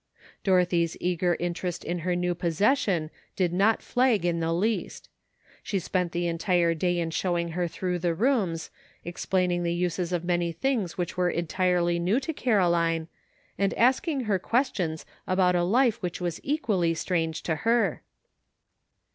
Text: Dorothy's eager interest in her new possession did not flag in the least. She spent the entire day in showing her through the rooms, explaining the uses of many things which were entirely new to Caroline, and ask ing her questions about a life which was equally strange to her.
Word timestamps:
Dorothy's 0.43 0.97
eager 0.99 1.37
interest 1.39 1.83
in 1.83 1.99
her 1.99 2.15
new 2.15 2.33
possession 2.33 3.11
did 3.35 3.53
not 3.53 3.83
flag 3.83 4.25
in 4.25 4.39
the 4.39 4.51
least. 4.51 5.09
She 5.61 5.77
spent 5.77 6.11
the 6.11 6.25
entire 6.25 6.73
day 6.73 6.97
in 6.97 7.11
showing 7.11 7.49
her 7.49 7.67
through 7.67 7.99
the 7.99 8.15
rooms, 8.15 8.71
explaining 9.05 9.61
the 9.61 9.75
uses 9.75 10.11
of 10.11 10.23
many 10.23 10.51
things 10.51 10.97
which 10.97 11.17
were 11.17 11.29
entirely 11.29 11.99
new 11.99 12.19
to 12.21 12.33
Caroline, 12.33 13.09
and 13.59 13.75
ask 13.75 14.07
ing 14.07 14.21
her 14.21 14.39
questions 14.39 15.05
about 15.27 15.55
a 15.55 15.61
life 15.63 16.01
which 16.01 16.19
was 16.19 16.41
equally 16.43 16.95
strange 16.95 17.43
to 17.43 17.57
her. 17.57 18.01